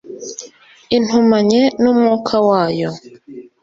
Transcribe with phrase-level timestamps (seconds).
[0.97, 2.89] intumanye n umwuka wayo